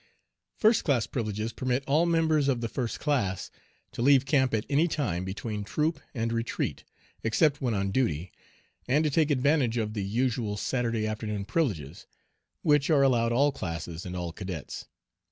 [0.57, 3.51] "First class privileges" permit all members of the first class
[3.91, 6.83] to leave camp at any time between troop and retreat,
[7.23, 8.31] except when on duty,
[8.87, 12.07] and to take advantage of the usual "Saturday afternoon privileges,"
[12.63, 14.87] which are allowed all classes and all cadets.